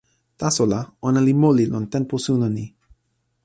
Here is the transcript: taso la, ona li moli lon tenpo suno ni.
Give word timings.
taso 0.39 0.63
la, 0.71 0.79
ona 1.07 1.19
li 1.25 1.33
moli 1.43 1.63
lon 1.73 1.85
tenpo 1.93 2.15
suno 2.25 2.47
ni. 2.55 2.65